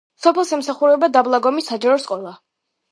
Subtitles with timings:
[0.21, 2.35] სოფელს ემსახურება დაბლაგომის საჯარო სკოლა.